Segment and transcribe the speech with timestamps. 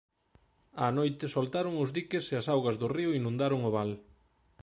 [0.83, 3.91] Á noite soltaron os diques e as augas do río inundaron o val.